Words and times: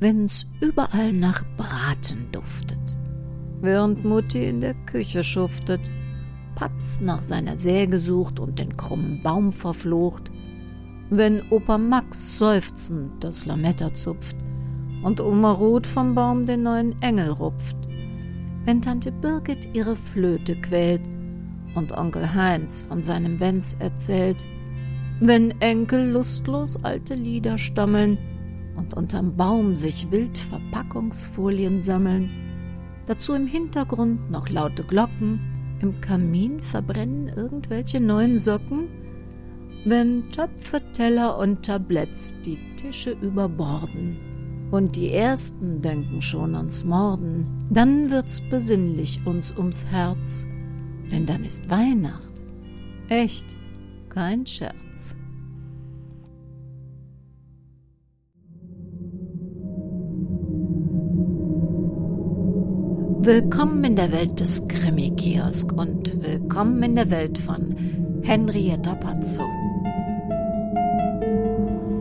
wenn's 0.00 0.46
überall 0.60 1.12
nach 1.12 1.42
Braten 1.56 2.30
duftet. 2.32 2.78
Während 3.60 4.04
Mutti 4.04 4.46
in 4.46 4.60
der 4.60 4.74
Küche 4.74 5.22
schuftet, 5.22 5.80
Paps 6.54 7.00
nach 7.00 7.22
seiner 7.22 7.56
Säge 7.56 7.98
sucht 7.98 8.40
und 8.40 8.58
den 8.58 8.76
krummen 8.76 9.22
Baum 9.22 9.52
verflucht, 9.52 10.30
wenn 11.10 11.42
Opa 11.50 11.78
Max 11.78 12.38
seufzend 12.38 13.24
das 13.24 13.46
Lametta 13.46 13.94
zupft 13.94 14.36
und 15.02 15.20
Oma 15.20 15.52
Ruth 15.52 15.86
vom 15.86 16.14
Baum 16.14 16.46
den 16.46 16.64
neuen 16.64 17.00
Engel 17.02 17.30
rupft, 17.30 17.76
wenn 18.64 18.82
Tante 18.82 19.12
Birgit 19.12 19.70
ihre 19.74 19.96
Flöte 19.96 20.60
quält 20.60 21.02
und 21.74 21.92
Onkel 21.92 22.34
Heinz 22.34 22.82
von 22.82 23.02
seinem 23.02 23.38
Benz 23.38 23.76
erzählt, 23.78 24.46
wenn 25.20 25.60
Enkel 25.60 26.10
lustlos 26.10 26.76
alte 26.84 27.14
Lieder 27.14 27.58
stammeln 27.58 28.18
und 28.78 28.94
unterm 28.94 29.36
Baum 29.36 29.76
sich 29.76 30.10
wild 30.10 30.38
Verpackungsfolien 30.38 31.80
sammeln, 31.80 32.30
dazu 33.06 33.34
im 33.34 33.46
Hintergrund 33.46 34.30
noch 34.30 34.48
laute 34.48 34.84
Glocken, 34.84 35.40
im 35.80 36.00
Kamin 36.00 36.62
verbrennen 36.62 37.28
irgendwelche 37.28 38.00
neuen 38.00 38.38
Socken, 38.38 38.88
wenn 39.84 40.30
Töpfe, 40.30 40.82
Teller 40.92 41.38
und 41.38 41.64
Tabletts 41.64 42.34
die 42.44 42.58
Tische 42.76 43.12
überborden 43.20 44.18
und 44.70 44.96
die 44.96 45.12
Ersten 45.12 45.80
denken 45.82 46.20
schon 46.20 46.54
ans 46.54 46.84
Morden, 46.84 47.46
dann 47.70 48.10
wird's 48.10 48.40
besinnlich 48.40 49.20
uns 49.24 49.56
ums 49.56 49.86
Herz, 49.86 50.46
denn 51.10 51.26
dann 51.26 51.44
ist 51.44 51.70
Weihnacht. 51.70 52.32
Echt, 53.08 53.56
kein 54.08 54.46
Scherz. 54.46 55.17
Willkommen 63.28 63.84
in 63.84 63.94
der 63.94 64.10
Welt 64.10 64.40
des 64.40 64.66
Krimi-Kiosk 64.68 65.74
und 65.74 66.22
willkommen 66.22 66.82
in 66.82 66.96
der 66.96 67.10
Welt 67.10 67.36
von 67.36 67.76
Henrietta 68.22 68.94
Pazzo. 68.94 69.42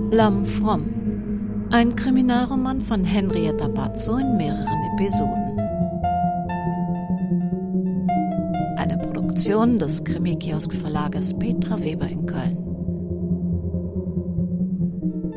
Lamm 0.09 0.45
Fromm. 0.45 1.65
Ein 1.69 1.97
Kriminalroman 1.97 2.79
von 2.79 3.03
Henrietta 3.03 3.67
Pazzo 3.67 4.15
in 4.15 4.37
mehreren 4.37 4.93
Episoden. 4.93 5.59
Eine 8.77 8.97
Produktion 8.97 9.79
des 9.79 10.05
Krimi-Kiosk-Verlages 10.05 11.37
Petra 11.37 11.83
Weber 11.83 12.07
in 12.07 12.25
Köln. 12.25 12.57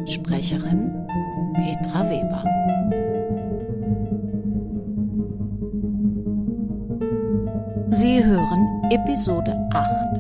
Sprecherin 0.07 0.93
Petra 1.55 2.09
Weber. 2.09 2.60
Sie 8.01 8.25
hören 8.25 8.83
Episode 8.91 9.53
8. 9.75 10.19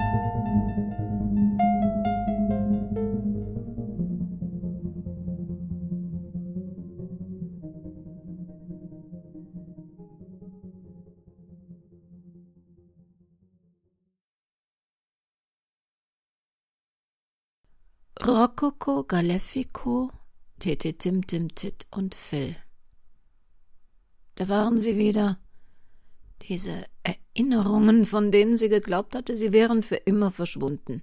Rokoko, 18.26 19.04
Galefico, 19.04 20.10
Tete 20.58 20.92
Tim 20.98 21.26
Tim 21.26 21.54
Tit 21.54 21.86
und 21.90 22.14
Phil. 22.14 22.56
Da 24.34 24.50
waren 24.50 24.80
sie 24.80 24.98
wieder, 24.98 25.38
diese 26.42 26.84
Erinnerungen, 27.02 28.06
von 28.06 28.32
denen 28.32 28.56
sie 28.56 28.68
geglaubt 28.68 29.14
hatte, 29.14 29.36
sie 29.36 29.52
wären 29.52 29.82
für 29.82 29.96
immer 29.96 30.30
verschwunden. 30.30 31.02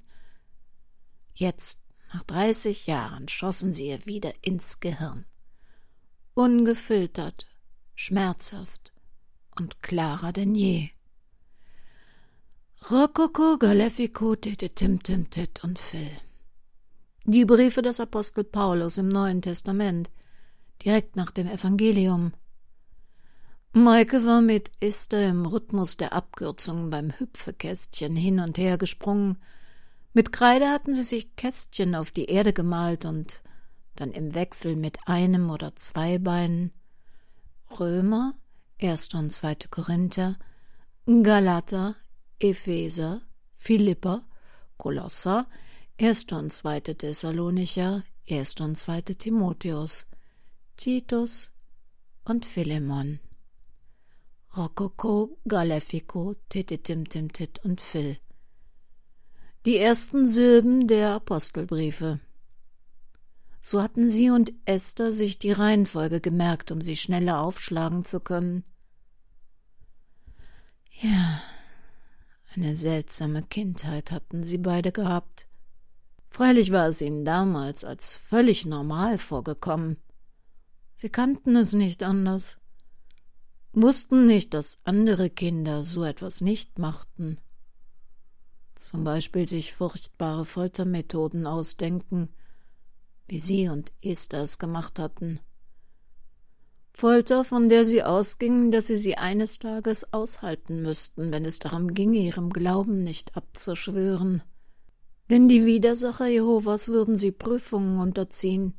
Jetzt, 1.34 1.82
nach 2.14 2.24
dreißig 2.24 2.88
Jahren, 2.88 3.28
schossen 3.28 3.74
sie 3.74 3.88
ihr 3.88 4.06
wieder 4.06 4.34
ins 4.42 4.80
Gehirn. 4.80 5.26
Ungefiltert, 6.34 7.48
schmerzhaft 7.96 8.94
und 9.56 9.82
klarer 9.82 10.34
denn 10.34 10.56
je. 10.56 10.90
Rokoko, 12.90 13.58
Galefico, 13.58 14.36
Tete 14.36 14.70
Tim 14.70 15.02
Tim 15.02 15.30
Tit 15.30 15.64
und 15.64 15.80
Phil. 15.80 16.12
Die 17.26 17.44
Briefe 17.44 17.82
des 17.82 18.00
Apostel 18.00 18.44
Paulus 18.44 18.98
im 18.98 19.10
Neuen 19.10 19.42
Testament, 19.42 20.10
direkt 20.86 21.16
nach 21.16 21.32
dem 21.32 21.48
Evangelium, 21.48 22.34
Maike 23.74 24.26
war 24.26 24.42
mit 24.42 24.72
Esther 24.80 25.30
im 25.30 25.46
Rhythmus 25.46 25.98
der 25.98 26.14
Abkürzungen 26.14 26.90
beim 26.90 27.12
Hüpfekästchen 27.12 28.16
hin 28.16 28.40
und 28.40 28.58
her 28.58 28.78
gesprungen. 28.78 29.38
Mit 30.14 30.32
Kreide 30.32 30.70
hatten 30.70 30.96
sie 30.96 31.04
sich 31.04 31.36
Kästchen 31.36 31.94
auf 31.94 32.12
die 32.12 32.26
Erde 32.26 32.54
gemalt 32.54 33.06
und 33.06 33.42
dann 33.96 34.12
im 34.12 34.34
Wechsel 34.34 34.76
mit 34.76 34.98
einem 35.06 35.50
oder 35.50 35.76
zwei 35.76 36.18
Beinen 36.18 36.72
Römer, 37.80 38.34
erste 38.78 39.18
und 39.18 39.32
zweite 39.32 39.68
Korinther, 39.68 40.38
Galater, 41.06 41.96
Epheser, 42.40 43.22
Philipper, 43.56 44.24
Kolosser, 44.78 45.48
erste 45.98 46.38
und 46.38 46.54
zweite 46.54 46.96
Thessalonicher, 46.96 48.04
erste 48.26 48.64
und 48.64 48.78
zweite 48.78 49.16
Timotheus, 49.16 50.06
Titus 50.78 51.52
und 52.24 52.46
Philemon. 52.46 53.20
Rokoko, 54.58 55.38
Galefico, 55.48 56.36
Tititimtimtit 56.50 57.64
und 57.64 57.80
Phil. 57.80 58.18
Die 59.66 59.78
ersten 59.78 60.28
Silben 60.28 60.88
der 60.88 61.12
Apostelbriefe. 61.12 62.20
So 63.62 63.84
hatten 63.84 64.10
sie 64.10 64.32
und 64.32 64.54
Esther 64.66 65.14
sich 65.14 65.38
die 65.38 65.52
Reihenfolge 65.52 66.22
gemerkt, 66.22 66.72
um 66.72 66.82
sie 66.82 66.96
schneller 66.96 67.42
aufschlagen 67.42 68.04
zu 68.04 68.20
können. 68.20 68.64
Ja, 71.02 71.44
eine 72.56 72.74
seltsame 72.76 73.44
Kindheit 73.44 74.12
hatten 74.12 74.44
sie 74.44 74.58
beide 74.58 74.92
gehabt. 74.92 75.46
Freilich 76.30 76.72
war 76.72 76.88
es 76.88 77.02
ihnen 77.02 77.26
damals 77.26 77.84
als 77.84 78.18
völlig 78.18 78.66
normal 78.66 79.20
vorgekommen. 79.20 79.98
Sie 80.96 81.10
kannten 81.10 81.56
es 81.56 81.74
nicht 81.74 82.02
anders 82.02 82.58
wussten 83.82 84.26
nicht, 84.28 84.54
dass 84.54 84.80
andere 84.86 85.30
Kinder 85.30 85.86
so 85.86 86.04
etwas 86.04 86.42
nicht 86.42 86.80
machten. 86.80 87.38
Zum 88.76 89.04
Beispiel 89.04 89.48
sich 89.48 89.74
furchtbare 89.74 90.46
Foltermethoden 90.46 91.46
ausdenken, 91.46 92.30
wie 93.28 93.40
sie 93.40 93.70
und 93.70 93.92
Esther 94.02 94.44
es 94.44 94.58
gemacht 94.58 95.00
hatten. 95.00 95.40
Folter, 96.94 97.44
von 97.44 97.70
der 97.70 97.86
sie 97.86 98.02
ausgingen, 98.02 98.72
dass 98.72 98.88
sie 98.88 98.98
sie 98.98 99.18
eines 99.18 99.60
Tages 99.60 100.12
aushalten 100.14 100.82
müssten, 100.82 101.32
wenn 101.32 101.46
es 101.46 101.60
darum 101.60 101.94
ginge, 101.94 102.18
ihrem 102.18 102.52
Glauben 102.52 103.04
nicht 103.04 103.38
abzuschwören. 103.38 104.42
Denn 105.30 105.48
die 105.48 105.66
Widersacher 105.66 106.28
Jehovas 106.28 106.88
würden 106.88 107.18
sie 107.18 107.32
Prüfungen 107.32 108.00
unterziehen. 108.00 108.74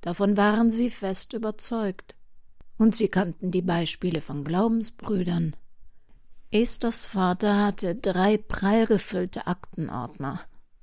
Davon 0.00 0.36
waren 0.36 0.70
sie 0.70 0.90
fest 0.90 1.32
überzeugt 1.32 2.14
und 2.78 2.96
sie 2.96 3.08
kannten 3.08 3.50
die 3.50 3.62
Beispiele 3.62 4.20
von 4.20 4.44
Glaubensbrüdern. 4.44 5.54
Esthers 6.50 7.06
Vater 7.06 7.64
hatte 7.64 7.94
drei 7.94 8.36
prall 8.36 8.86
gefüllte 8.86 9.46
Aktenordner 9.46 10.40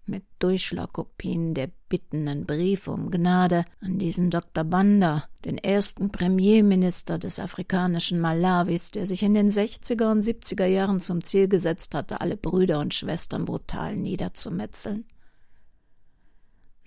mit 0.09 0.23
Durchschlagkopien 0.39 1.53
der 1.53 1.69
bittenden 1.87 2.45
Briefe 2.45 2.91
um 2.91 3.11
Gnade 3.11 3.65
an 3.79 3.99
diesen 3.99 4.29
Dr. 4.29 4.63
Banda, 4.63 5.23
den 5.45 5.57
ersten 5.57 6.11
Premierminister 6.11 7.17
des 7.17 7.39
afrikanischen 7.39 8.19
Malawis, 8.19 8.91
der 8.91 9.05
sich 9.05 9.23
in 9.23 9.35
den 9.35 9.51
60er 9.51 10.11
und 10.11 10.23
70er 10.23 10.65
Jahren 10.65 10.99
zum 10.99 11.23
Ziel 11.23 11.47
gesetzt 11.47 11.95
hatte, 11.95 12.21
alle 12.21 12.37
Brüder 12.37 12.79
und 12.79 12.93
Schwestern 12.93 13.45
brutal 13.45 13.95
niederzumetzeln. 13.95 15.05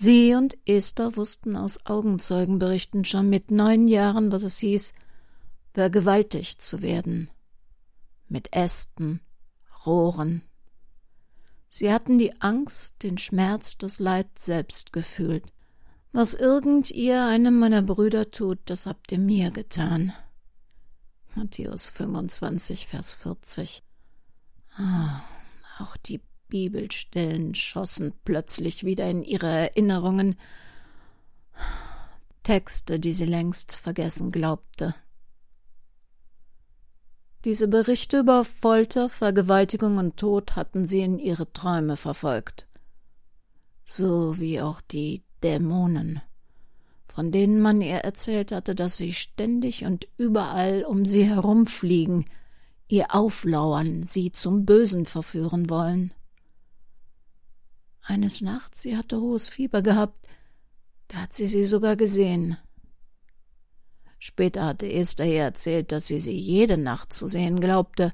Sie 0.02 0.34
und 0.34 0.58
Esther 0.66 1.14
wussten 1.14 1.54
aus 1.54 1.86
Augenzeugenberichten 1.86 3.04
schon 3.04 3.30
mit 3.30 3.52
neun 3.52 3.86
Jahren, 3.86 4.32
was 4.32 4.42
es 4.42 4.58
hieß, 4.58 4.94
vergewaltigt 5.74 6.60
zu 6.60 6.82
werden. 6.82 7.30
Mit 8.26 8.52
Ästen, 8.52 9.20
Rohren. 9.86 10.42
Sie 11.68 11.92
hatten 11.92 12.18
die 12.18 12.42
Angst, 12.42 13.04
den 13.04 13.16
Schmerz, 13.16 13.78
das 13.78 14.00
Leid 14.00 14.40
selbst 14.40 14.92
gefühlt. 14.92 15.52
Was 16.10 16.34
irgend 16.34 16.90
ihr 16.90 17.24
einem 17.24 17.60
meiner 17.60 17.82
Brüder 17.82 18.32
tut, 18.32 18.58
das 18.64 18.86
habt 18.86 19.12
ihr 19.12 19.20
mir 19.20 19.52
getan. 19.52 20.12
Matthäus 21.36 21.86
25, 21.86 22.88
Vers 22.88 23.12
40. 23.12 23.84
Ah, 24.76 25.22
auch 25.78 25.96
die 25.96 26.20
Bibelstellen 26.52 27.54
schossen 27.54 28.12
plötzlich 28.26 28.84
wieder 28.84 29.08
in 29.08 29.22
ihre 29.22 29.46
Erinnerungen. 29.46 30.36
Texte, 32.42 33.00
die 33.00 33.14
sie 33.14 33.24
längst 33.24 33.74
vergessen 33.74 34.30
glaubte. 34.30 34.94
Diese 37.46 37.68
Berichte 37.68 38.18
über 38.18 38.44
Folter, 38.44 39.08
Vergewaltigung 39.08 39.96
und 39.96 40.18
Tod 40.18 40.54
hatten 40.54 40.86
sie 40.86 41.00
in 41.00 41.18
ihre 41.18 41.50
Träume 41.54 41.96
verfolgt. 41.96 42.68
So 43.86 44.38
wie 44.38 44.60
auch 44.60 44.82
die 44.82 45.22
Dämonen, 45.42 46.20
von 47.08 47.32
denen 47.32 47.62
man 47.62 47.80
ihr 47.80 47.96
erzählt 47.96 48.52
hatte, 48.52 48.74
dass 48.74 48.98
sie 48.98 49.14
ständig 49.14 49.86
und 49.86 50.06
überall 50.18 50.84
um 50.84 51.06
sie 51.06 51.24
herumfliegen, 51.24 52.26
ihr 52.88 53.14
auflauern, 53.14 54.02
sie 54.04 54.32
zum 54.32 54.66
Bösen 54.66 55.06
verführen 55.06 55.70
wollen. 55.70 56.12
Eines 58.12 58.42
Nachts, 58.42 58.82
sie 58.82 58.98
hatte 58.98 59.22
hohes 59.22 59.48
Fieber 59.48 59.80
gehabt, 59.80 60.28
da 61.08 61.22
hat 61.22 61.32
sie 61.32 61.46
sie 61.46 61.64
sogar 61.64 61.96
gesehen. 61.96 62.58
Später 64.18 64.66
hatte 64.66 64.86
Esther 64.86 65.24
ihr 65.24 65.40
erzählt, 65.40 65.92
dass 65.92 66.08
sie 66.08 66.20
sie 66.20 66.38
jede 66.38 66.76
Nacht 66.76 67.14
zu 67.14 67.26
sehen 67.26 67.58
glaubte 67.58 68.12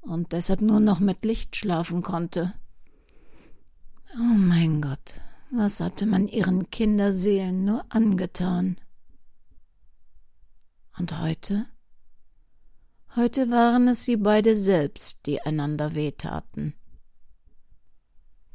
und 0.00 0.32
deshalb 0.32 0.62
nur 0.62 0.80
noch 0.80 0.98
mit 0.98 1.26
Licht 1.26 1.56
schlafen 1.56 2.00
konnte. 2.00 2.54
Oh 4.14 4.34
mein 4.34 4.80
Gott, 4.80 5.20
was 5.50 5.78
hatte 5.78 6.06
man 6.06 6.26
ihren 6.26 6.70
Kinderseelen 6.70 7.66
nur 7.66 7.84
angetan? 7.90 8.78
Und 10.98 11.20
heute? 11.20 11.66
Heute 13.14 13.50
waren 13.50 13.88
es 13.88 14.06
sie 14.06 14.16
beide 14.16 14.56
selbst, 14.56 15.26
die 15.26 15.42
einander 15.42 15.94
wehtaten. 15.94 16.72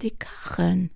Die 0.01 0.11
Kacheln. 0.11 0.91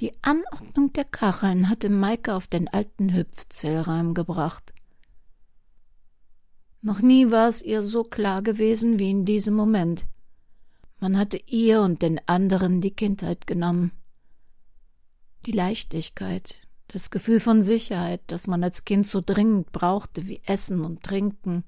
Die 0.00 0.12
Anordnung 0.22 0.90
der 0.94 1.04
Kacheln 1.04 1.68
hatte 1.68 1.90
Maike 1.90 2.34
auf 2.34 2.46
den 2.46 2.66
alten 2.66 3.12
Hüpfzählrahmen 3.12 4.14
gebracht. 4.14 4.72
Noch 6.80 7.00
nie 7.02 7.30
war 7.30 7.48
es 7.48 7.60
ihr 7.60 7.82
so 7.82 8.02
klar 8.02 8.40
gewesen 8.40 8.98
wie 8.98 9.10
in 9.10 9.26
diesem 9.26 9.54
Moment. 9.54 10.06
Man 10.98 11.18
hatte 11.18 11.36
ihr 11.46 11.82
und 11.82 12.00
den 12.00 12.26
anderen 12.26 12.80
die 12.80 12.94
Kindheit 12.94 13.46
genommen. 13.46 13.92
Die 15.44 15.52
Leichtigkeit, 15.52 16.62
das 16.88 17.10
Gefühl 17.10 17.38
von 17.38 17.62
Sicherheit, 17.62 18.22
das 18.28 18.46
man 18.46 18.64
als 18.64 18.86
Kind 18.86 19.08
so 19.08 19.20
dringend 19.20 19.72
brauchte 19.72 20.26
wie 20.26 20.40
Essen 20.46 20.84
und 20.84 21.02
Trinken. 21.02 21.64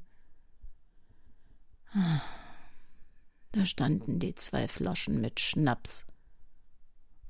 Da 3.52 3.66
standen 3.66 4.18
die 4.18 4.34
zwei 4.34 4.66
Flaschen 4.66 5.20
mit 5.20 5.40
Schnaps. 5.40 6.06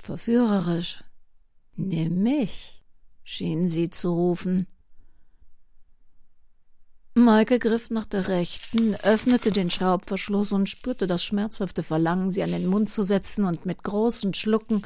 Verführerisch. 0.05 1.03
Nimm 1.77 2.23
mich, 2.23 2.83
schien 3.23 3.71
sie 3.71 3.89
zu 3.89 4.13
rufen. 4.13 4.67
Maike 7.15 7.59
griff 7.59 7.89
nach 7.89 8.05
der 8.05 8.29
rechten, 8.29 8.97
öffnete 8.97 9.51
den 9.51 9.71
Schraubverschluss 9.71 10.53
und 10.53 10.69
spürte 10.69 11.07
das 11.07 11.25
schmerzhafte 11.25 11.83
Verlangen, 11.83 12.31
sie 12.31 12.43
an 12.43 12.53
den 12.53 12.67
Mund 12.67 12.91
zu 12.91 13.03
setzen 13.03 13.47
und 13.47 13.65
mit 13.65 13.83
großen 13.83 14.35
Schlucken. 14.35 14.83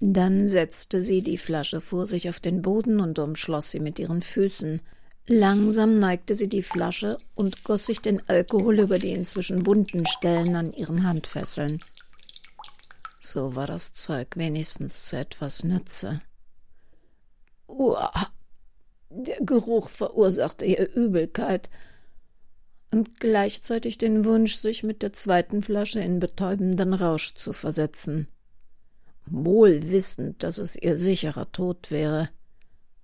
Dann 0.00 0.48
setzte 0.48 1.02
sie 1.02 1.20
die 1.20 1.36
Flasche 1.36 1.82
vor 1.82 2.06
sich 2.06 2.30
auf 2.30 2.40
den 2.40 2.62
Boden 2.62 3.00
und 3.00 3.18
umschloss 3.18 3.70
sie 3.70 3.80
mit 3.80 3.98
ihren 3.98 4.22
Füßen. 4.22 4.80
Langsam 5.26 5.98
neigte 5.98 6.34
sie 6.34 6.48
die 6.48 6.62
Flasche 6.62 7.18
und 7.34 7.64
goss 7.64 7.84
sich 7.84 8.00
den 8.00 8.26
Alkohol 8.30 8.78
über 8.78 8.98
die 8.98 9.12
inzwischen 9.12 9.66
wunden 9.66 10.06
Stellen 10.06 10.56
an 10.56 10.72
ihren 10.72 11.06
Handfesseln. 11.06 11.80
So 13.18 13.56
war 13.56 13.66
das 13.66 13.92
Zeug 13.92 14.36
wenigstens 14.36 15.04
zu 15.04 15.16
etwas 15.16 15.64
Nütze. 15.64 16.20
Uah, 17.66 18.30
der 19.10 19.40
Geruch 19.40 19.88
verursachte 19.88 20.64
ihr 20.64 20.92
Übelkeit 20.94 21.68
und 22.90 23.20
gleichzeitig 23.20 23.98
den 23.98 24.24
Wunsch, 24.24 24.54
sich 24.54 24.82
mit 24.82 25.02
der 25.02 25.12
zweiten 25.12 25.62
Flasche 25.62 26.00
in 26.00 26.20
betäubenden 26.20 26.94
Rausch 26.94 27.34
zu 27.34 27.52
versetzen. 27.52 28.28
Wohl 29.26 29.90
wissend, 29.90 30.42
dass 30.42 30.58
es 30.58 30.76
ihr 30.76 30.96
sicherer 30.96 31.50
Tod 31.52 31.90
wäre, 31.90 32.30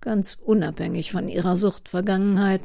ganz 0.01 0.35
unabhängig 0.35 1.11
von 1.11 1.29
ihrer 1.29 1.57
Suchtvergangenheit. 1.57 2.61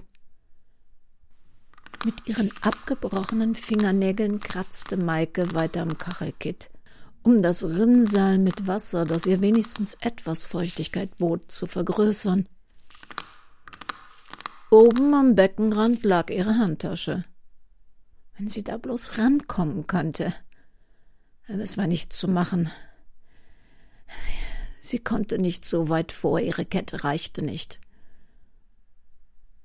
Mit 2.05 2.15
ihren 2.27 2.51
abgebrochenen 2.63 3.55
Fingernägeln 3.55 4.41
kratzte 4.41 4.97
Maike 4.97 5.55
weiter 5.55 5.83
am 5.83 5.99
Kachelkitt, 5.99 6.71
um 7.23 7.43
das 7.43 7.65
Rinnsal 7.65 8.39
mit 8.39 8.67
Wasser, 8.67 9.05
das 9.05 9.27
ihr 9.27 9.41
wenigstens 9.41 9.95
etwas 10.01 10.47
Feuchtigkeit 10.47 11.17
bot, 11.19 11.51
zu 11.51 11.67
vergrößern. 11.67 12.47
Oben 14.71 15.15
am 15.15 15.35
Beckenrand 15.35 16.05
lag 16.05 16.31
ihre 16.31 16.57
Handtasche. 16.59 17.25
Wenn 18.37 18.49
sie 18.49 18.63
da 18.63 18.77
bloß 18.77 19.19
rankommen 19.19 19.87
könnte. 19.87 20.33
Aber 21.49 21.59
es 21.59 21.77
war 21.77 21.87
nicht 21.87 22.13
zu 22.13 22.29
machen. 22.29 22.71
Sie 24.81 24.99
konnte 24.99 25.39
nicht 25.39 25.65
so 25.65 25.89
weit 25.89 26.13
vor, 26.13 26.41
ihre 26.41 26.65
Kette 26.65 27.05
reichte 27.05 27.43
nicht. 27.43 27.81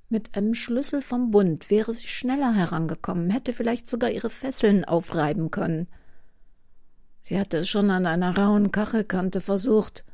Mit 0.09 0.35
einem 0.35 0.53
Schlüssel 0.53 1.01
vom 1.01 1.31
Bund 1.31 1.69
wäre 1.69 1.93
sie 1.93 2.07
schneller 2.07 2.53
herangekommen, 2.53 3.29
hätte 3.29 3.53
vielleicht 3.53 3.89
sogar 3.89 4.11
ihre 4.11 4.29
Fesseln 4.29 4.85
aufreiben 4.85 5.51
können. 5.51 5.87
Sie 7.27 7.39
hatte 7.39 7.57
es 7.57 7.69
schon 7.69 7.89
an 7.89 8.05
einer 8.05 8.37
rauen 8.37 8.71
Kachelkante 8.71 9.41
versucht, 9.41 10.05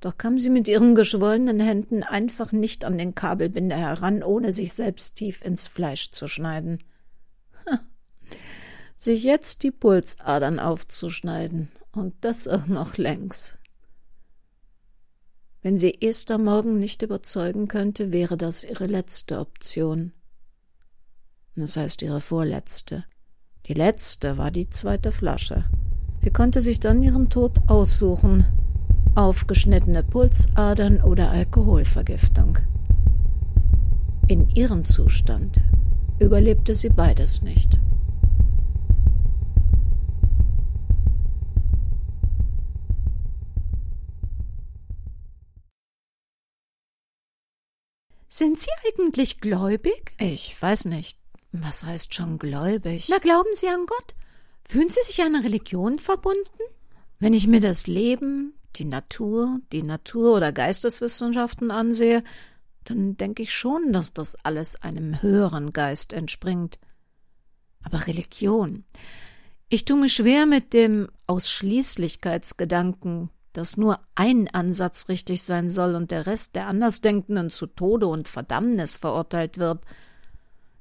doch 0.00 0.18
kam 0.18 0.40
sie 0.40 0.50
mit 0.50 0.66
ihren 0.66 0.96
geschwollenen 0.96 1.60
Händen 1.60 2.02
einfach 2.02 2.50
nicht 2.50 2.84
an 2.84 2.98
den 2.98 3.14
Kabelbinder 3.14 3.76
heran, 3.76 4.24
ohne 4.24 4.52
sich 4.52 4.72
selbst 4.72 5.14
tief 5.14 5.44
ins 5.44 5.68
Fleisch 5.68 6.10
zu 6.10 6.26
schneiden. 6.26 6.82
Sich 8.96 9.22
jetzt 9.22 9.62
die 9.62 9.70
Pulsadern 9.70 10.58
aufzuschneiden, 10.58 11.70
und 11.92 12.14
das 12.22 12.48
auch 12.48 12.66
noch 12.66 12.96
längs. 12.96 13.56
Wenn 15.62 15.78
sie 15.78 16.02
Esther 16.02 16.38
morgen 16.38 16.80
nicht 16.80 17.02
überzeugen 17.02 17.68
könnte, 17.68 18.10
wäre 18.10 18.36
das 18.36 18.64
ihre 18.64 18.86
letzte 18.86 19.38
Option. 19.38 20.12
Das 21.54 21.76
heißt 21.76 22.02
ihre 22.02 22.20
vorletzte. 22.20 23.04
Die 23.66 23.74
letzte 23.74 24.36
war 24.36 24.50
die 24.50 24.68
zweite 24.68 25.12
Flasche. 25.12 25.64
Sie 26.22 26.30
konnte 26.30 26.60
sich 26.60 26.80
dann 26.80 27.02
ihren 27.02 27.30
Tod 27.30 27.58
aussuchen, 27.66 28.44
aufgeschnittene 29.14 30.02
Pulsadern 30.02 31.00
oder 31.00 31.30
Alkoholvergiftung. 31.30 32.58
In 34.28 34.48
ihrem 34.50 34.84
Zustand 34.84 35.56
überlebte 36.18 36.74
sie 36.74 36.90
beides 36.90 37.42
nicht. 37.42 37.80
Sind 48.28 48.58
Sie 48.58 48.70
eigentlich 48.86 49.40
gläubig? 49.40 50.14
Ich 50.18 50.56
weiß 50.60 50.84
nicht. 50.84 51.18
Was 51.50 51.82
heißt 51.82 52.14
schon 52.14 52.38
gläubig? 52.38 53.08
Na, 53.10 53.18
glauben 53.18 53.48
Sie 53.56 53.66
an 53.66 53.86
Gott? 53.86 54.14
Fühlen 54.70 54.88
Sie 54.88 55.02
sich 55.04 55.20
einer 55.20 55.42
Religion 55.42 55.98
verbunden? 55.98 56.62
Wenn 57.18 57.34
ich 57.34 57.48
mir 57.48 57.58
das 57.58 57.88
Leben, 57.88 58.54
die 58.76 58.84
Natur, 58.84 59.58
die 59.72 59.82
Natur- 59.82 60.36
oder 60.36 60.52
Geisteswissenschaften 60.52 61.72
ansehe, 61.72 62.22
dann 62.84 63.16
denke 63.16 63.42
ich 63.42 63.52
schon, 63.52 63.92
dass 63.92 64.14
das 64.14 64.36
alles 64.44 64.80
einem 64.80 65.22
höheren 65.22 65.72
Geist 65.72 66.12
entspringt. 66.12 66.78
Aber 67.82 68.06
Religion. 68.06 68.84
Ich 69.68 69.86
tue 69.86 69.96
mir 69.96 70.08
schwer 70.08 70.46
mit 70.46 70.72
dem 70.72 71.08
Ausschließlichkeitsgedanken, 71.26 73.30
dass 73.52 73.76
nur 73.76 73.98
ein 74.14 74.46
Ansatz 74.54 75.08
richtig 75.08 75.42
sein 75.42 75.68
soll 75.68 75.96
und 75.96 76.12
der 76.12 76.26
Rest 76.26 76.54
der 76.54 76.68
Andersdenkenden 76.68 77.50
zu 77.50 77.66
Tode 77.66 78.06
und 78.06 78.28
Verdammnis 78.28 78.98
verurteilt 78.98 79.58
wird. 79.58 79.80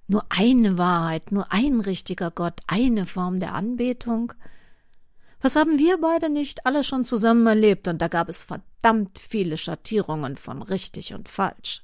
Nur 0.09 0.25
eine 0.27 0.77
Wahrheit, 0.77 1.31
nur 1.31 1.53
ein 1.53 1.79
richtiger 1.79 2.31
Gott, 2.31 2.59
eine 2.67 3.05
Form 3.05 3.39
der 3.39 3.53
Anbetung– 3.53 4.33
was 5.41 5.55
haben 5.55 5.79
wir 5.79 5.99
beide 5.99 6.29
nicht 6.29 6.65
alle 6.65 6.83
schon 6.83 7.05
zusammen 7.05 7.47
erlebt, 7.47 7.87
und 7.87 8.01
da 8.01 8.07
gab 8.09 8.29
es 8.29 8.43
verdammt 8.43 9.17
viele 9.17 9.55
Schattierungen 9.57 10.35
von 10.35 10.61
richtig 10.61 11.13
und 11.13 11.29
falsch. 11.29 11.83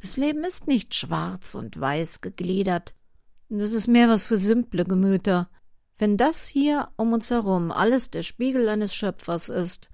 Das 0.00 0.16
Leben 0.16 0.44
ist 0.44 0.66
nicht 0.66 0.94
schwarz 0.94 1.54
und 1.54 1.78
weiß 1.78 2.22
gegliedert, 2.22 2.94
das 3.50 3.72
ist 3.72 3.88
mehr 3.88 4.08
was 4.08 4.26
für 4.26 4.38
simple 4.38 4.84
Gemüter. 4.84 5.48
Wenn 5.98 6.16
das 6.16 6.48
hier 6.48 6.88
um 6.96 7.12
uns 7.12 7.30
herum 7.30 7.70
alles 7.70 8.10
der 8.10 8.22
Spiegel 8.22 8.68
eines 8.68 8.94
Schöpfers 8.94 9.48
ist, 9.48 9.90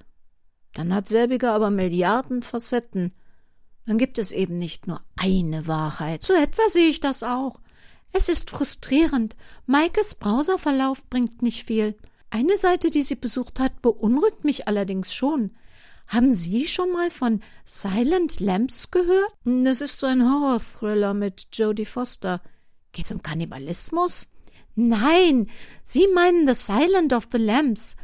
dann 0.73 0.95
hat 0.95 1.09
selbiger 1.09 1.53
aber 1.53 1.71
Milliarden 1.71 2.43
Facetten. 2.43 3.13
Dann 3.91 3.99
gibt 3.99 4.19
es 4.19 4.31
eben 4.31 4.57
nicht 4.57 4.87
nur 4.87 5.01
eine 5.17 5.67
Wahrheit. 5.67 6.23
So 6.23 6.33
etwa 6.33 6.63
sehe 6.69 6.87
ich 6.87 7.01
das 7.01 7.25
auch. 7.25 7.61
Es 8.13 8.29
ist 8.29 8.49
frustrierend. 8.49 9.35
Maikes 9.67 10.15
Browserverlauf 10.15 11.05
bringt 11.11 11.43
nicht 11.43 11.67
viel. 11.67 11.97
Eine 12.31 12.57
Seite, 12.57 12.93
die 12.93 13.03
sie 13.03 13.17
besucht 13.17 13.59
hat, 13.59 13.83
beunruhigt 13.83 14.45
mich 14.45 14.69
allerdings 14.69 15.13
schon. 15.13 15.57
Haben 16.07 16.33
Sie 16.33 16.69
schon 16.69 16.93
mal 16.93 17.11
von 17.11 17.43
Silent 17.65 18.39
Lamps 18.39 18.93
gehört? 18.93 19.33
Das 19.45 19.81
ist 19.81 19.99
so 19.99 20.07
ein 20.07 20.23
Horror-Thriller 20.23 21.13
mit 21.13 21.49
Jodie 21.53 21.85
Foster. 21.85 22.41
Geht's 22.93 23.11
um 23.11 23.23
Kannibalismus? 23.23 24.29
Nein, 24.77 25.51
Sie 25.83 26.07
meinen 26.15 26.47
The 26.47 26.55
Silent 26.55 27.13
of 27.13 27.27
the 27.33 27.39
Lambs. 27.39 27.97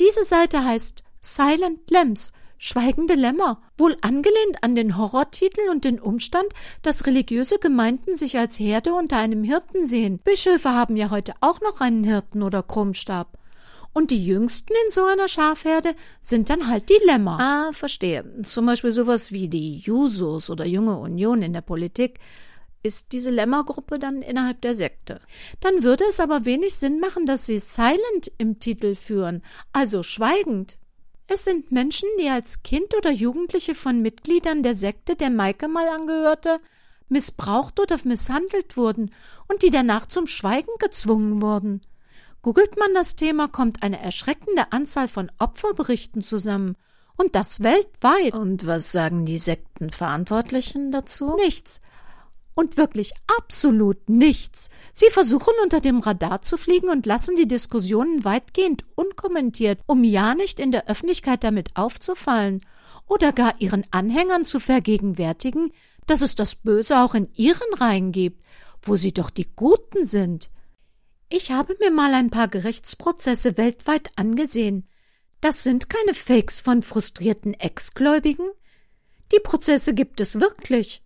Diese 0.00 0.24
Seite 0.24 0.64
heißt 0.64 1.04
Silent 1.20 1.90
Lambs, 1.90 2.32
Schweigende 2.66 3.12
Lämmer, 3.12 3.60
wohl 3.76 3.94
angelehnt 4.00 4.62
an 4.62 4.74
den 4.74 4.96
Horrortitel 4.96 5.68
und 5.70 5.84
den 5.84 6.00
Umstand, 6.00 6.46
dass 6.80 7.04
religiöse 7.04 7.58
Gemeinden 7.58 8.16
sich 8.16 8.38
als 8.38 8.58
Herde 8.58 8.94
unter 8.94 9.18
einem 9.18 9.44
Hirten 9.44 9.86
sehen. 9.86 10.18
Bischöfe 10.18 10.70
haben 10.70 10.96
ja 10.96 11.10
heute 11.10 11.34
auch 11.42 11.60
noch 11.60 11.82
einen 11.82 12.04
Hirten 12.04 12.42
oder 12.42 12.62
Krummstab. 12.62 13.36
Und 13.92 14.10
die 14.10 14.24
jüngsten 14.24 14.72
in 14.86 14.90
so 14.90 15.04
einer 15.04 15.28
Schafherde 15.28 15.94
sind 16.22 16.48
dann 16.48 16.66
halt 16.66 16.88
die 16.88 17.04
Lämmer. 17.04 17.38
Ah, 17.38 17.72
verstehe. 17.74 18.24
Zum 18.44 18.64
Beispiel 18.64 18.92
sowas 18.92 19.30
wie 19.30 19.48
die 19.48 19.80
Jusos 19.80 20.48
oder 20.48 20.64
Junge 20.64 20.96
Union 20.96 21.42
in 21.42 21.52
der 21.52 21.60
Politik. 21.60 22.18
Ist 22.82 23.12
diese 23.12 23.28
Lämmergruppe 23.28 23.98
dann 23.98 24.22
innerhalb 24.22 24.62
der 24.62 24.74
Sekte? 24.74 25.20
Dann 25.60 25.82
würde 25.82 26.04
es 26.08 26.18
aber 26.18 26.46
wenig 26.46 26.76
Sinn 26.76 26.98
machen, 26.98 27.26
dass 27.26 27.44
sie 27.44 27.58
silent 27.58 28.32
im 28.38 28.58
Titel 28.58 28.94
führen, 28.94 29.42
also 29.74 30.02
schweigend. 30.02 30.78
Es 31.26 31.44
sind 31.44 31.72
Menschen, 31.72 32.08
die 32.20 32.28
als 32.28 32.62
Kind 32.62 32.94
oder 32.96 33.10
Jugendliche 33.10 33.74
von 33.74 34.02
Mitgliedern 34.02 34.62
der 34.62 34.76
Sekte, 34.76 35.16
der 35.16 35.30
Maike 35.30 35.68
mal 35.68 35.88
angehörte, 35.88 36.60
missbraucht 37.08 37.80
oder 37.80 37.98
misshandelt 38.04 38.76
wurden 38.76 39.14
und 39.48 39.62
die 39.62 39.70
danach 39.70 40.06
zum 40.06 40.26
Schweigen 40.26 40.72
gezwungen 40.78 41.40
wurden. 41.40 41.80
Googelt 42.42 42.78
man 42.78 42.92
das 42.92 43.16
Thema, 43.16 43.48
kommt 43.48 43.82
eine 43.82 44.00
erschreckende 44.00 44.70
Anzahl 44.70 45.08
von 45.08 45.32
Opferberichten 45.38 46.22
zusammen. 46.22 46.76
Und 47.16 47.36
das 47.36 47.62
weltweit. 47.62 48.34
Und 48.34 48.66
was 48.66 48.92
sagen 48.92 49.24
die 49.24 49.38
Sektenverantwortlichen 49.38 50.90
dazu? 50.90 51.36
Nichts. 51.36 51.80
Und 52.54 52.76
wirklich 52.76 53.12
absolut 53.38 54.08
nichts. 54.08 54.70
Sie 54.92 55.10
versuchen 55.10 55.52
unter 55.62 55.80
dem 55.80 55.98
Radar 55.98 56.42
zu 56.42 56.56
fliegen 56.56 56.88
und 56.88 57.04
lassen 57.04 57.34
die 57.36 57.48
Diskussionen 57.48 58.24
weitgehend 58.24 58.84
unkommentiert, 58.94 59.80
um 59.86 60.04
ja 60.04 60.34
nicht 60.34 60.60
in 60.60 60.70
der 60.70 60.88
Öffentlichkeit 60.88 61.42
damit 61.42 61.76
aufzufallen 61.76 62.60
oder 63.06 63.32
gar 63.32 63.60
ihren 63.60 63.84
Anhängern 63.90 64.44
zu 64.44 64.60
vergegenwärtigen, 64.60 65.72
dass 66.06 66.22
es 66.22 66.34
das 66.34 66.54
Böse 66.54 67.00
auch 67.00 67.14
in 67.14 67.28
ihren 67.34 67.74
Reihen 67.74 68.12
gibt, 68.12 68.44
wo 68.82 68.96
sie 68.96 69.12
doch 69.12 69.30
die 69.30 69.48
Guten 69.56 70.04
sind. 70.04 70.50
Ich 71.28 71.50
habe 71.50 71.76
mir 71.80 71.90
mal 71.90 72.14
ein 72.14 72.30
paar 72.30 72.48
Gerichtsprozesse 72.48 73.56
weltweit 73.56 74.10
angesehen. 74.16 74.88
Das 75.40 75.62
sind 75.62 75.90
keine 75.90 76.14
Fakes 76.14 76.60
von 76.60 76.82
frustrierten 76.82 77.54
Ex-Gläubigen. 77.54 78.46
Die 79.32 79.40
Prozesse 79.40 79.94
gibt 79.94 80.20
es 80.20 80.40
wirklich. 80.40 81.02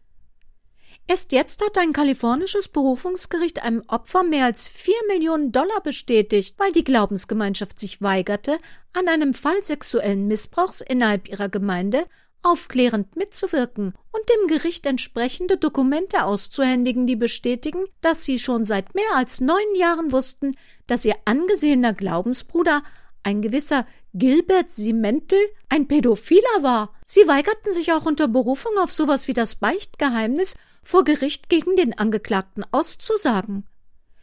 Erst 1.10 1.32
jetzt 1.32 1.64
hat 1.64 1.78
ein 1.78 1.94
kalifornisches 1.94 2.68
Berufungsgericht 2.68 3.62
einem 3.62 3.82
Opfer 3.88 4.24
mehr 4.24 4.44
als 4.44 4.68
vier 4.68 4.98
Millionen 5.08 5.52
Dollar 5.52 5.80
bestätigt, 5.82 6.56
weil 6.58 6.70
die 6.70 6.84
Glaubensgemeinschaft 6.84 7.78
sich 7.78 8.02
weigerte, 8.02 8.58
an 8.92 9.08
einem 9.08 9.32
Fall 9.32 9.64
sexuellen 9.64 10.28
Missbrauchs 10.28 10.82
innerhalb 10.82 11.26
ihrer 11.26 11.48
Gemeinde 11.48 12.04
aufklärend 12.42 13.16
mitzuwirken 13.16 13.94
und 14.12 14.28
dem 14.28 14.48
Gericht 14.48 14.84
entsprechende 14.84 15.56
Dokumente 15.56 16.24
auszuhändigen, 16.24 17.06
die 17.06 17.16
bestätigen, 17.16 17.86
dass 18.02 18.26
sie 18.26 18.38
schon 18.38 18.66
seit 18.66 18.94
mehr 18.94 19.14
als 19.14 19.40
neun 19.40 19.74
Jahren 19.76 20.12
wussten, 20.12 20.56
dass 20.86 21.06
ihr 21.06 21.16
angesehener 21.24 21.94
Glaubensbruder, 21.94 22.82
ein 23.22 23.40
gewisser 23.40 23.86
Gilbert 24.12 24.70
Simentel, 24.70 25.40
ein 25.70 25.88
Pädophiler 25.88 26.62
war. 26.62 26.94
Sie 27.02 27.26
weigerten 27.26 27.72
sich 27.72 27.92
auch 27.94 28.04
unter 28.04 28.28
Berufung 28.28 28.72
auf 28.78 28.92
sowas 28.92 29.26
wie 29.26 29.32
das 29.32 29.54
Beichtgeheimnis 29.54 30.54
vor 30.88 31.04
Gericht 31.04 31.48
gegen 31.48 31.76
den 31.76 31.98
Angeklagten 31.98 32.64
auszusagen 32.72 33.64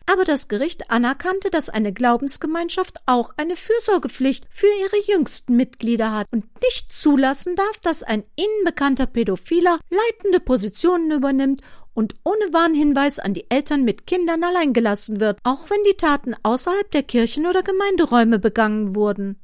aber 0.07 0.23
das 0.23 0.47
Gericht 0.47 0.91
anerkannte, 0.91 1.49
dass 1.49 1.69
eine 1.69 1.91
Glaubensgemeinschaft 1.91 2.99
auch 3.05 3.31
eine 3.37 3.55
Fürsorgepflicht 3.55 4.45
für 4.49 4.67
ihre 4.67 5.11
jüngsten 5.11 5.55
Mitglieder 5.55 6.11
hat 6.11 6.27
und 6.31 6.45
nicht 6.61 6.93
zulassen 6.93 7.55
darf, 7.55 7.79
dass 7.81 8.03
ein 8.03 8.23
ihnen 8.35 8.65
bekannter 8.65 9.07
Pädophiler 9.07 9.79
leitende 9.89 10.39
Positionen 10.39 11.11
übernimmt 11.11 11.61
und 11.93 12.13
ohne 12.23 12.53
Warnhinweis 12.53 13.19
an 13.19 13.33
die 13.33 13.49
Eltern 13.49 13.83
mit 13.83 14.05
Kindern 14.05 14.43
allein 14.43 14.73
gelassen 14.73 15.19
wird, 15.19 15.39
auch 15.43 15.69
wenn 15.69 15.83
die 15.89 15.97
Taten 15.97 16.35
außerhalb 16.43 16.91
der 16.91 17.03
Kirchen 17.03 17.47
oder 17.47 17.63
Gemeinderäume 17.63 18.37
begangen 18.37 18.95
wurden. 18.95 19.39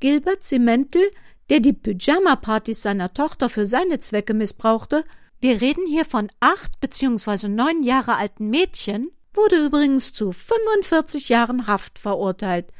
Gilbert 0.00 0.44
Simentel, 0.44 1.02
der 1.50 1.60
die 1.60 1.72
Pyjama-Partys 1.72 2.82
seiner 2.82 3.12
Tochter 3.14 3.48
für 3.48 3.66
seine 3.66 3.98
Zwecke 3.98 4.34
missbrauchte, 4.34 5.04
wir 5.40 5.60
reden 5.60 5.86
hier 5.86 6.04
von 6.04 6.30
acht 6.40 6.80
bzw. 6.80 7.48
neun 7.48 7.82
Jahre 7.82 8.16
alten 8.16 8.50
Mädchen, 8.50 9.10
wurde 9.34 9.64
übrigens 9.64 10.12
zu 10.12 10.32
45 10.32 11.28
Jahren 11.28 11.66
Haft 11.66 11.98
verurteilt, 11.98 12.72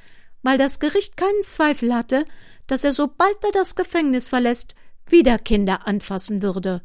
weil 0.42 0.58
das 0.58 0.80
Gericht 0.80 1.16
keinen 1.16 1.42
Zweifel 1.44 1.94
hatte, 1.94 2.24
dass 2.66 2.84
er, 2.84 2.92
sobald 2.92 3.36
er 3.44 3.52
das 3.52 3.76
Gefängnis 3.76 4.28
verlässt, 4.28 4.74
wieder 5.06 5.38
Kinder 5.38 5.86
anfassen 5.86 6.42
würde. 6.42 6.82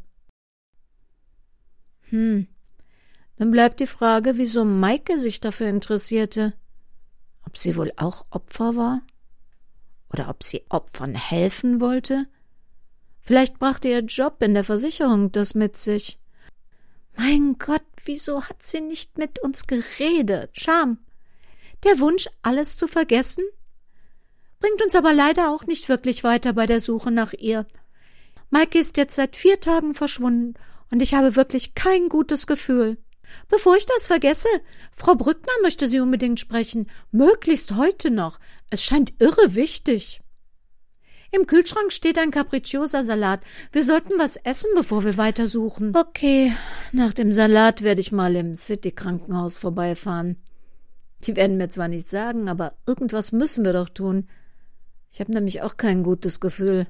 Hm, 2.09 2.47
dann 3.37 3.51
bleibt 3.51 3.79
die 3.79 3.87
Frage, 3.87 4.37
wieso 4.37 4.65
Maike 4.65 5.19
sich 5.19 5.39
dafür 5.39 5.67
interessierte. 5.67 6.53
Ob 7.45 7.57
sie 7.57 7.75
wohl 7.75 7.91
auch 7.97 8.25
Opfer 8.29 8.75
war? 8.75 9.01
Oder 10.11 10.29
ob 10.29 10.43
sie 10.43 10.63
Opfern 10.69 11.15
helfen 11.15 11.81
wollte? 11.81 12.27
Vielleicht 13.23 13.57
brachte 13.57 13.87
ihr 13.87 13.99
Job 14.01 14.41
in 14.41 14.53
der 14.53 14.65
Versicherung 14.65 15.31
das 15.31 15.55
mit 15.55 15.77
sich. 15.77 16.19
Mein 17.15 17.57
Gott, 17.57 17.81
wieso 18.03 18.43
hat 18.43 18.61
sie 18.61 18.81
nicht 18.81 19.17
mit 19.17 19.39
uns 19.39 19.65
geredet? 19.65 20.51
Scham. 20.59 20.97
Der 21.85 21.99
Wunsch, 21.99 22.27
alles 22.41 22.75
zu 22.75 22.87
vergessen? 22.87 23.45
Bringt 24.59 24.81
uns 24.83 24.95
aber 24.95 25.13
leider 25.13 25.51
auch 25.51 25.65
nicht 25.65 25.87
wirklich 25.87 26.23
weiter 26.23 26.53
bei 26.53 26.65
der 26.65 26.81
Suche 26.81 27.11
nach 27.11 27.33
ihr. 27.33 27.65
Maike 28.49 28.79
ist 28.79 28.97
jetzt 28.97 29.15
seit 29.15 29.35
vier 29.37 29.59
Tagen 29.59 29.93
verschwunden 29.93 30.55
und 30.91 31.01
ich 31.01 31.13
habe 31.13 31.37
wirklich 31.37 31.75
kein 31.75 32.09
gutes 32.09 32.45
Gefühl. 32.45 32.97
Bevor 33.47 33.75
ich 33.77 33.85
das 33.85 34.07
vergesse, 34.07 34.49
Frau 34.91 35.15
Brückner 35.15 35.53
möchte 35.61 35.87
sie 35.87 35.99
unbedingt 35.99 36.39
sprechen, 36.39 36.89
möglichst 37.11 37.75
heute 37.75 38.11
noch. 38.11 38.39
Es 38.69 38.83
scheint 38.83 39.13
irre 39.19 39.55
wichtig. 39.55 40.22
Im 41.35 41.47
Kühlschrank 41.47 41.91
steht 41.91 42.19
ein 42.19 42.29
Capricciosa-Salat. 42.29 43.41
Wir 43.71 43.83
sollten 43.83 44.19
was 44.19 44.35
essen, 44.35 44.69
bevor 44.75 45.03
wir 45.03 45.17
weitersuchen. 45.17 45.91
Okay, 45.97 46.53
nach 46.91 47.11
dem 47.11 47.31
Salat 47.31 47.81
werde 47.81 48.01
ich 48.01 48.11
mal 48.11 48.35
im 48.35 48.53
City-Krankenhaus 48.53 49.57
vorbeifahren. 49.57 50.37
Die 51.25 51.35
werden 51.35 51.57
mir 51.57 51.69
zwar 51.69 51.87
nichts 51.87 52.11
sagen, 52.11 52.49
aber 52.49 52.73
irgendwas 52.85 53.31
müssen 53.31 53.65
wir 53.65 53.73
doch 53.73 53.89
tun. 53.89 54.27
Ich 55.11 55.21
habe 55.21 55.31
nämlich 55.31 55.63
auch 55.63 55.75
kein 55.75 56.03
gutes 56.03 56.39
Gefühl. 56.39 56.85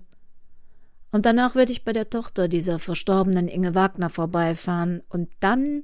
Und 1.09 1.25
danach 1.25 1.55
werde 1.55 1.71
ich 1.71 1.85
bei 1.85 1.93
der 1.93 2.09
Tochter 2.09 2.49
dieser 2.49 2.79
verstorbenen 2.79 3.47
Inge 3.47 3.75
Wagner 3.75 4.09
vorbeifahren. 4.09 5.03
Und 5.07 5.29
dann, 5.39 5.83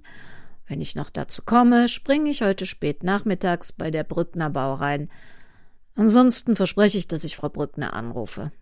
wenn 0.68 0.82
ich 0.82 0.96
noch 0.96 1.12
dazu 1.12 1.44
komme, 1.46 1.88
springe 1.88 2.30
ich 2.30 2.42
heute 2.42 2.66
spät 2.66 3.04
nachmittags 3.04 3.72
bei 3.72 3.90
der 3.90 4.04
Brückner 4.04 4.50
Bau 4.50 4.74
rein. 4.74 5.10
Ansonsten 6.00 6.56
verspreche 6.56 6.98
ich, 6.98 7.10
dass 7.10 7.26
ich 7.26 7.36
Frau 7.36 7.50
Brückner 7.50 7.94
anrufe. 7.94 8.54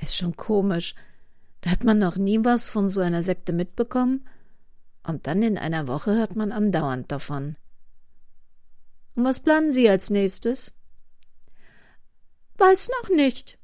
Ist 0.00 0.14
schon 0.14 0.36
komisch. 0.36 0.94
Da 1.60 1.70
hat 1.70 1.82
man 1.82 1.98
noch 1.98 2.14
nie 2.14 2.44
was 2.44 2.68
von 2.68 2.88
so 2.88 3.00
einer 3.00 3.20
Sekte 3.20 3.52
mitbekommen. 3.52 4.24
Und 5.02 5.26
dann 5.26 5.42
in 5.42 5.58
einer 5.58 5.88
Woche 5.88 6.14
hört 6.14 6.36
man 6.36 6.52
andauernd 6.52 7.10
davon. 7.10 7.56
Und 9.16 9.24
was 9.24 9.40
planen 9.40 9.72
Sie 9.72 9.90
als 9.90 10.10
nächstes? 10.10 10.72
Weiß 12.58 12.90
noch 13.02 13.10
nicht. 13.10 13.58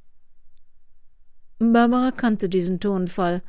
Barbara 1.60 2.10
kannte 2.10 2.48
diesen 2.48 2.80
Tonfall. 2.80 3.42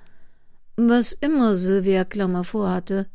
Was 0.75 1.11
immer 1.11 1.55
Sylvia 1.55 2.05
Klammer 2.05 2.43
vorhatte, 2.43 3.07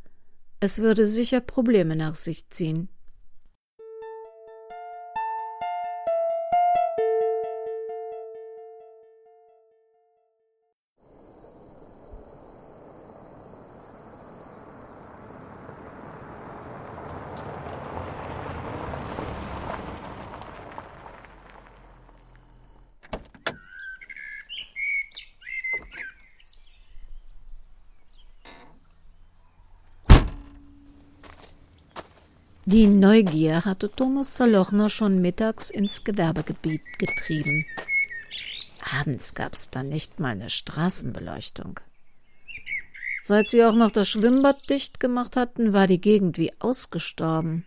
es 0.59 0.80
würde 0.80 1.06
sicher 1.06 1.40
Probleme 1.40 1.94
nach 1.94 2.16
sich 2.16 2.49
ziehen. 2.49 2.88
Die 32.73 32.87
Neugier 32.87 33.67
hatte 33.67 33.91
Thomas 33.91 34.33
Zerlochner 34.33 34.88
schon 34.88 35.21
mittags 35.21 35.69
ins 35.69 36.05
Gewerbegebiet 36.05 36.81
getrieben. 36.99 37.67
Abends 38.99 39.35
gab's 39.35 39.69
dann 39.69 39.91
nicht 39.91 40.19
mal 40.21 40.31
eine 40.31 40.49
Straßenbeleuchtung. 40.49 41.81
Seit 43.23 43.50
sie 43.50 43.62
auch 43.62 43.75
noch 43.75 43.91
das 43.91 44.09
Schwimmbad 44.09 44.71
dicht 44.71 45.00
gemacht 45.00 45.37
hatten, 45.37 45.75
war 45.75 45.87
die 45.87 46.00
Gegend 46.00 46.38
wie 46.38 46.50
ausgestorben. 46.61 47.67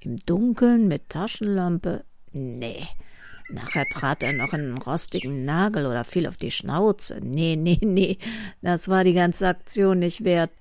Im 0.00 0.16
Dunkeln 0.16 0.88
mit 0.88 1.10
Taschenlampe? 1.10 2.02
Nee. 2.32 2.86
Nachher 3.50 3.84
trat 3.84 4.22
er 4.22 4.32
noch 4.32 4.54
in 4.54 4.60
einen 4.60 4.78
rostigen 4.78 5.44
Nagel 5.44 5.84
oder 5.84 6.04
fiel 6.04 6.26
auf 6.26 6.38
die 6.38 6.50
Schnauze. 6.50 7.20
Nee, 7.22 7.54
nee, 7.54 7.80
nee. 7.82 8.16
Das 8.62 8.88
war 8.88 9.04
die 9.04 9.12
ganze 9.12 9.46
Aktion 9.46 9.98
nicht 9.98 10.24
wert. 10.24 10.52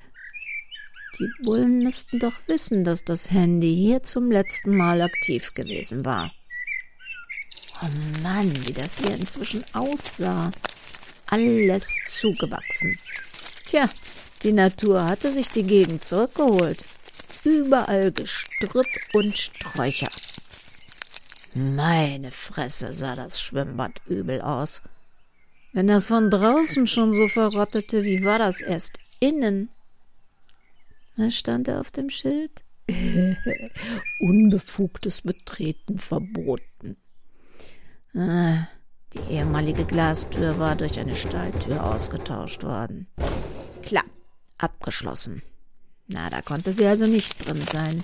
Die 1.19 1.31
Bullen 1.43 1.79
müssten 1.79 2.19
doch 2.19 2.33
wissen, 2.47 2.83
dass 2.83 3.05
das 3.05 3.31
Handy 3.31 3.73
hier 3.73 4.03
zum 4.03 4.31
letzten 4.31 4.75
Mal 4.75 5.01
aktiv 5.01 5.53
gewesen 5.53 6.03
war. 6.03 6.31
Oh 7.81 7.87
Mann, 8.21 8.51
wie 8.65 8.73
das 8.73 8.97
hier 8.97 9.13
inzwischen 9.15 9.63
aussah. 9.73 10.51
Alles 11.27 11.95
zugewachsen. 12.05 12.99
Tja, 13.65 13.89
die 14.43 14.51
Natur 14.51 15.05
hatte 15.05 15.31
sich 15.31 15.49
die 15.49 15.63
Gegend 15.63 16.03
zurückgeholt. 16.03 16.85
Überall 17.43 18.11
Gestrüpp 18.11 18.87
und 19.13 19.37
Sträucher. 19.37 20.11
Meine 21.53 22.31
Fresse 22.31 22.91
sah 22.91 23.15
das 23.15 23.41
Schwimmbad 23.41 24.01
übel 24.07 24.41
aus. 24.41 24.81
Wenn 25.71 25.87
das 25.87 26.07
von 26.07 26.29
draußen 26.29 26.87
schon 26.87 27.13
so 27.13 27.27
verrottete, 27.27 28.03
wie 28.03 28.23
war 28.25 28.39
das 28.39 28.61
erst 28.61 28.99
innen? 29.19 29.69
Was 31.17 31.35
stand 31.35 31.67
da 31.67 31.79
auf 31.79 31.91
dem 31.91 32.09
Schild? 32.09 32.63
Unbefugtes 34.19 35.21
Betreten 35.21 35.97
verboten. 35.97 36.97
Ah, 38.13 38.67
die 39.13 39.33
ehemalige 39.33 39.85
Glastür 39.85 40.59
war 40.59 40.75
durch 40.75 40.99
eine 40.99 41.15
Stahltür 41.15 41.85
ausgetauscht 41.85 42.63
worden. 42.63 43.07
Klar, 43.81 44.03
abgeschlossen. 44.57 45.41
Na, 46.07 46.29
da 46.29 46.41
konnte 46.41 46.73
sie 46.73 46.85
also 46.85 47.07
nicht 47.07 47.47
drin 47.47 47.63
sein. 47.71 48.03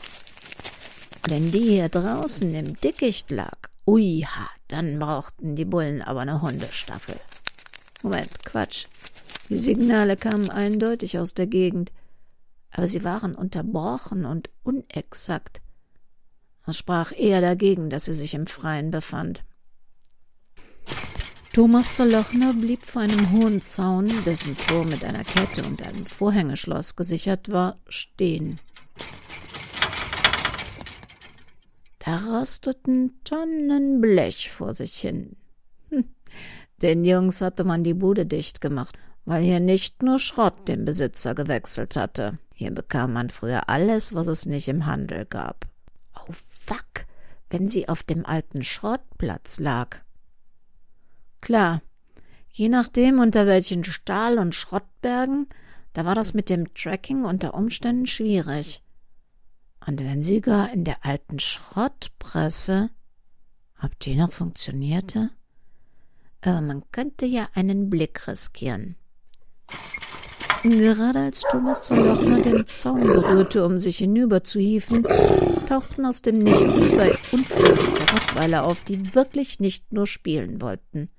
Wenn 1.28 1.52
die 1.52 1.70
hier 1.70 1.90
draußen 1.90 2.54
im 2.56 2.78
Dickicht 2.78 3.30
lag, 3.30 3.70
ui, 3.86 4.26
ha, 4.26 4.50
dann 4.68 5.00
brauchten 5.00 5.56
die 5.56 5.66
Bullen 5.66 6.02
aber 6.02 6.22
eine 6.22 6.42
Hundestaffel. 6.42 7.20
Moment, 8.02 8.44
Quatsch. 8.46 8.88
Die 9.50 9.60
Signale 9.60 10.18
kamen 10.18 10.50
eindeutig 10.50 11.20
aus 11.20 11.34
der 11.34 11.46
Gegend, 11.46 11.92
aber 12.72 12.88
sie 12.88 13.04
waren 13.04 13.36
unterbrochen 13.36 14.26
und 14.26 14.50
unexakt. 14.64 15.62
Das 16.66 16.78
sprach 16.78 17.12
eher 17.12 17.42
dagegen, 17.42 17.90
dass 17.90 18.06
sie 18.06 18.14
sich 18.14 18.34
im 18.34 18.48
Freien 18.48 18.92
befand. 18.92 19.44
Thomas 21.54 21.96
Zerlochner 21.96 22.54
blieb 22.54 22.86
vor 22.86 23.02
einem 23.02 23.32
hohen 23.32 23.62
Zaun, 23.62 24.10
dessen 24.26 24.56
Tor 24.56 24.86
mit 24.86 25.04
einer 25.04 25.26
Kette 25.26 25.64
und 25.64 25.82
einem 25.82 26.06
Vorhängeschloss 26.06 26.96
gesichert 26.96 27.52
war, 27.52 27.76
stehen. 27.90 28.60
Da 32.00 32.16
rosteten 32.16 33.20
Tonnen 33.26 34.00
Blech 34.00 34.50
vor 34.50 34.74
sich 34.74 34.96
hin. 34.96 35.36
Hm. 35.90 36.06
Den 36.82 37.04
Jungs 37.04 37.42
hatte 37.42 37.64
man 37.64 37.84
die 37.84 37.94
Bude 37.94 38.26
dicht 38.26 38.62
gemacht, 38.62 38.98
weil 39.26 39.44
hier 39.44 39.60
nicht 39.60 40.04
nur 40.04 40.20
Schrott 40.20 40.68
den 40.68 40.86
Besitzer 40.86 41.36
gewechselt 41.36 41.96
hatte. 41.96 42.40
Hier 42.62 42.70
bekam 42.70 43.14
man 43.14 43.32
früher 43.32 43.70
alles, 43.70 44.14
was 44.14 44.28
es 44.28 44.46
nicht 44.46 44.68
im 44.68 44.86
Handel 44.86 45.26
gab. 45.26 45.66
Oh 46.14 46.32
fuck, 46.32 47.08
wenn 47.50 47.68
sie 47.68 47.90
auf 47.90 48.04
dem 48.04 48.24
alten 48.24 48.62
Schrottplatz 48.62 49.60
lag. 49.60 49.98
Klar, 51.42 51.82
je 52.52 52.70
nachdem 52.70 53.18
unter 53.18 53.48
welchen 53.48 53.84
Stahl- 53.84 54.38
und 54.38 54.54
Schrottbergen, 54.54 55.48
da 55.94 56.06
war 56.06 56.14
das 56.14 56.36
mit 56.36 56.52
dem 56.52 56.72
Tracking 56.76 57.26
unter 57.26 57.56
Umständen 57.56 58.06
schwierig. 58.06 58.84
Und 59.88 60.00
wenn 60.02 60.22
sie 60.22 60.40
gar 60.40 60.72
in 60.72 60.84
der 60.84 61.04
alten 61.04 61.40
Schrottpresse, 61.40 62.92
ob 63.82 63.98
die 64.02 64.16
noch 64.16 64.32
funktionierte? 64.32 65.32
Aber 66.42 66.62
man 66.62 66.84
könnte 66.92 67.26
ja 67.26 67.50
einen 67.56 67.90
Blick 67.90 68.28
riskieren. 68.28 68.98
Gerade 70.64 71.20
als 71.20 71.42
Thomas 71.42 71.82
zum 71.82 72.06
Lochner 72.06 72.42
den 72.42 72.68
Zaun 72.68 73.02
berührte, 73.02 73.66
um 73.66 73.80
sich 73.80 73.98
hinüber 73.98 74.44
zu 74.44 74.60
hieven, 74.60 75.04
tauchten 75.68 76.06
aus 76.06 76.22
dem 76.22 76.40
Nichts 76.40 76.76
zwei 76.92 77.18
unfreundliche 77.32 78.14
Rottweiler 78.14 78.66
auf, 78.66 78.84
die 78.84 79.16
wirklich 79.16 79.60
nicht 79.60 79.92
nur 79.92 80.06
spielen 80.06 80.62
wollten. 80.62 81.10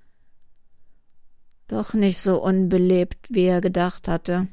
Doch 1.67 1.95
nicht 1.95 2.19
so 2.19 2.43
unbelebt, 2.43 3.29
wie 3.31 3.47
er 3.47 3.61
gedacht 3.61 4.07
hatte. 4.07 4.49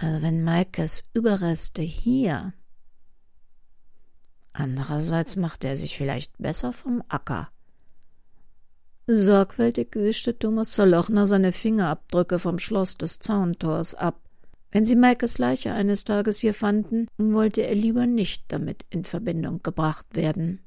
Also 0.00 0.22
wenn 0.22 0.42
Maikes 0.42 1.04
Überreste 1.14 1.82
hier. 1.82 2.52
Andererseits 4.52 5.36
machte 5.36 5.68
er 5.68 5.76
sich 5.76 5.96
vielleicht 5.96 6.36
besser 6.38 6.72
vom 6.72 7.02
Acker. 7.08 7.51
Sorgfältig 9.14 9.94
wischte 9.94 10.38
Thomas 10.38 10.70
Zerlochner 10.70 11.26
seine 11.26 11.52
Fingerabdrücke 11.52 12.38
vom 12.38 12.58
Schloss 12.58 12.96
des 12.96 13.18
Zauntors 13.18 13.94
ab. 13.94 14.18
Wenn 14.70 14.86
sie 14.86 14.96
Maikes 14.96 15.36
Leiche 15.36 15.74
eines 15.74 16.04
Tages 16.04 16.38
hier 16.38 16.54
fanden, 16.54 17.08
wollte 17.18 17.60
er 17.60 17.74
lieber 17.74 18.06
nicht 18.06 18.44
damit 18.48 18.86
in 18.88 19.04
Verbindung 19.04 19.62
gebracht 19.62 20.06
werden. 20.12 20.62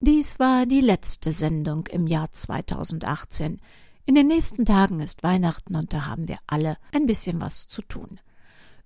Dies 0.00 0.40
war 0.40 0.66
die 0.66 0.80
letzte 0.80 1.30
Sendung 1.30 1.86
im 1.86 2.08
Jahr 2.08 2.32
2018. 2.32 3.60
In 4.06 4.16
den 4.16 4.26
nächsten 4.26 4.64
Tagen 4.64 4.98
ist 4.98 5.22
Weihnachten 5.22 5.76
und 5.76 5.92
da 5.92 6.06
haben 6.06 6.26
wir 6.26 6.38
alle 6.48 6.78
ein 6.90 7.06
bisschen 7.06 7.40
was 7.40 7.68
zu 7.68 7.80
tun. 7.82 8.18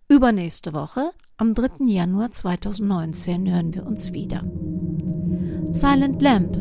Übernächste 0.07 0.75
Woche 0.75 1.13
am 1.37 1.53
3. 1.53 1.87
Januar 1.87 2.31
2019 2.31 3.53
hören 3.53 3.75
wir 3.75 3.85
uns 3.85 4.13
wieder. 4.13 4.43
Silent 5.73 6.23
Lamp. 6.23 6.57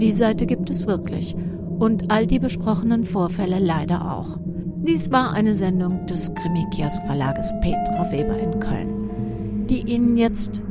Die 0.00 0.12
Seite 0.12 0.46
gibt 0.46 0.70
es 0.70 0.88
wirklich. 0.88 1.36
Und 1.78 2.10
all 2.10 2.26
die 2.26 2.40
besprochenen 2.40 3.04
Vorfälle 3.04 3.60
leider 3.60 4.12
auch. 4.12 4.38
Dies 4.82 5.12
war 5.12 5.32
eine 5.32 5.54
Sendung 5.54 6.04
des 6.06 6.34
Krimikias 6.34 6.98
Verlages 7.06 7.52
Petra 7.60 8.10
Weber 8.10 8.38
in 8.38 8.58
Köln, 8.58 9.66
die 9.68 9.82
Ihnen 9.82 10.16
jetzt 10.16 10.62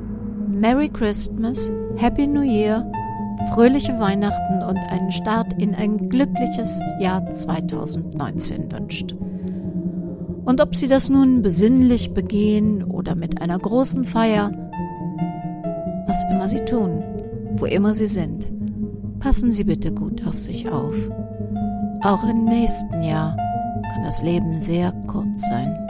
Merry 0.48 0.90
Christmas, 0.90 1.72
Happy 1.96 2.28
New 2.28 2.42
Year, 2.42 2.90
fröhliche 3.54 3.98
Weihnachten 3.98 4.62
und 4.62 4.78
einen 4.78 5.12
Start 5.12 5.54
in 5.62 5.74
ein 5.74 6.10
glückliches 6.10 6.82
Jahr 7.00 7.26
2019 7.32 8.70
wünscht. 8.72 9.16
Und 10.48 10.62
ob 10.62 10.78
Sie 10.78 10.88
das 10.88 11.10
nun 11.10 11.42
besinnlich 11.42 12.14
begehen 12.14 12.82
oder 12.82 13.16
mit 13.16 13.42
einer 13.42 13.60
großen 13.60 14.06
Feier, 14.06 14.50
was 16.08 16.24
immer 16.32 16.48
Sie 16.48 16.64
tun, 16.64 17.04
wo 17.58 17.66
immer 17.66 17.94
Sie 17.94 18.08
sind, 18.08 18.48
passen 19.20 19.52
Sie 19.52 19.66
bitte 19.66 19.92
gut 19.92 20.26
auf 20.26 20.40
sich 20.40 20.70
auf. 20.70 20.96
Auch 22.02 22.24
im 22.24 22.46
nächsten 22.46 23.04
Jahr 23.04 23.36
kann 23.92 24.06
das 24.06 24.24
Leben 24.24 24.62
sehr 24.62 24.94
kurz 25.08 25.50
sein. 25.50 25.87